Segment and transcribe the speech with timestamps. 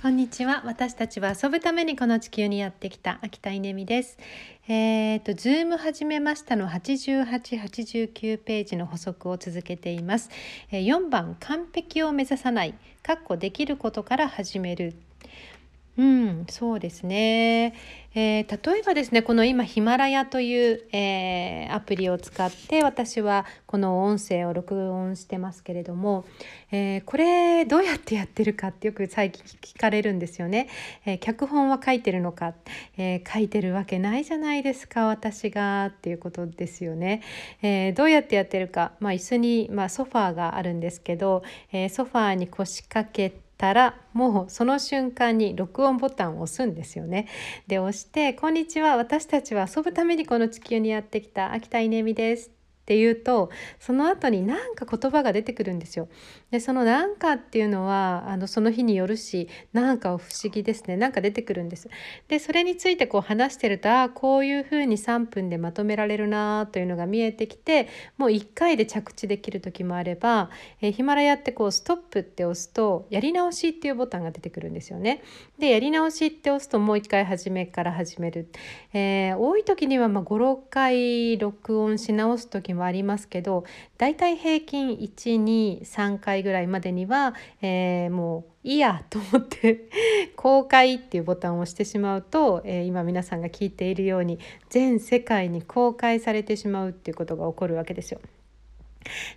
[0.00, 0.62] こんにちは。
[0.64, 4.16] 私たちは遊ぶためにこの地球にやってきた秋田稲美です。
[4.66, 10.30] えっ、ー、とズーム始めましたの8889ページの補足を続けています、
[10.70, 12.72] えー、4番完璧を目指さない。
[13.02, 14.94] かっこできることから始める。
[16.00, 17.74] うん、そうですね。
[18.14, 26.24] えー、例えばですねこの今ヒマラヤという、えー、アプリを使って私はこの音声を録音してますけれども、
[26.72, 30.68] えー、これどうやってやってるかってよく最近聞かれるんですよね。
[31.04, 32.54] え脚本は書いてるのか、
[32.96, 37.20] え書いてるわけないじゃないですか私がっていうことですよね。
[37.60, 47.28] えどうやってやってるか、まあ、椅子に、まあ、ソファーがあるんですけど、えソファーに腰掛けてたらもうその瞬間に録音ボタンを押すんですよね。
[47.66, 48.96] で押して「こんにちは。
[48.96, 51.52] 私たちは遊ぶためにこの地球にやってきた。
[51.52, 52.50] 秋田稲美です」
[52.90, 56.08] って言うとその後に何か言葉が出てくるんですよ。
[56.50, 61.88] でその何かっていうのはあのその日によるしなんか不思議ですねなんか出てくるんです。
[62.26, 67.86] でそれについてこう話してるとあこういうふうに3分でまとめられるなというのが見えてきて
[68.18, 75.22] もう1回で着地できる時もあれば、え、ヒマラヤってこうストップって押すとやり直しっていうボタンが出てくるんですよね。
[75.60, 78.48] でやり直しって押すともう1回初めから始める。
[78.92, 83.64] えー、多い時にはま56回録音し直す時もはありますけど
[83.98, 89.88] だいたい平均123回ぐらいまでには、えー、もういいやと思って
[90.36, 98.20] 公開っていうボタンを押してしまうと、えー、今皆さんが聞いているように全世界に公開されてしまうっていうことが起こるわけですよ。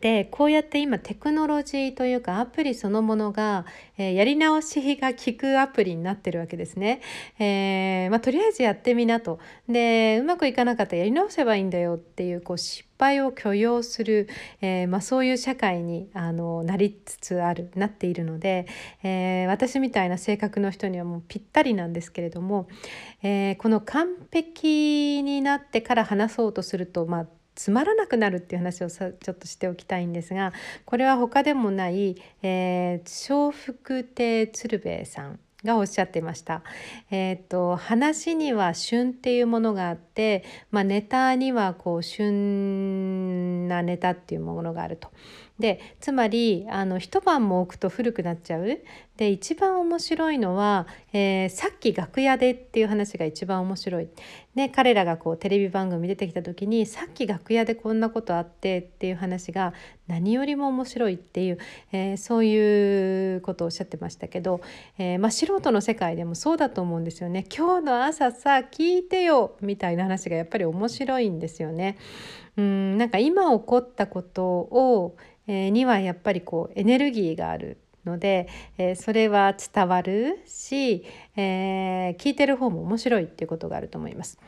[0.00, 3.64] でこうやって今テクノロジーというかアプリそのものが、
[3.96, 7.00] えー、やり直しが効くアプリになってるわけですね。
[7.38, 9.38] えー、まあ、とりあえずやってみなと。
[9.68, 14.28] でうまくいかなかったらやり直せばいいんだよっていうこう失敗を許容する、
[14.60, 18.66] えー、まあ、そういう社会にあのなりつつあるなっているので、
[19.02, 22.68] え私みたいな性格の人にはもうぴったりなんですけれども、
[23.22, 30.52] えこの完璧になってから話そうとするとまあつまらなくなるっていう話をさちょっとしておきたいんですが
[30.84, 36.62] これは他でもない、えー、笑福亭鶴瓶さんがおっしゃってました。
[37.10, 45.10] えーと、話には旬っていうものがあって、まあ、ネタにはこう旬なネタっていうものがあると。
[45.58, 48.78] でつまりあの一晩も置くと古くなっちゃう
[49.16, 54.08] で一番面白いのは、えー、さっき楽屋でっていう話が一番面白い、
[54.54, 59.72] ね、彼らがこうテレビ番組出てきた時にさっき楽屋でこんなことあってっていう話が
[60.06, 61.58] 何よりも面白いっていう、
[61.92, 64.60] えー、そういうことをおっしゃってましたけど、
[64.98, 67.46] えー、まあ、素人の世界でもそうだと思うんですよね。
[67.56, 71.96] 今日の朝さ聞いてよみたいな話がやっぱり面白いんですよね。
[72.56, 75.16] うんなんか今起こったことを、
[75.46, 78.48] にはやっぱりこうエネルギーがあるので、
[78.78, 81.04] えー、それは伝わるし、
[81.36, 84.38] えー、聞いてる方も面白いっていうことがあると思います。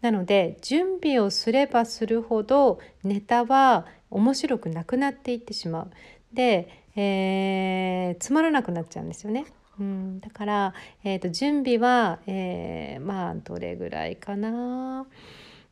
[0.00, 5.90] なので準備をすればするほどネタは面白くなくなっていってしまう。
[6.32, 9.46] で、えー、つまらなくなっちゃうんですよね。
[9.78, 15.06] うん、だから、えーと、準備は、えー、まあどれぐらいかな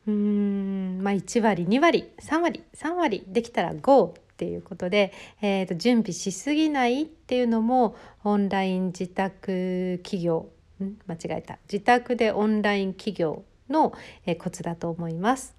[0.07, 10.51] うんまあ1割2割3割3割できたら GO っていうことで、えー、と準備しすぎないっていうのもオンライン自宅企業
[10.85, 10.99] ん？
[11.07, 13.95] 間違えた自宅でオンライン企業の、
[14.39, 15.56] コツだと思います。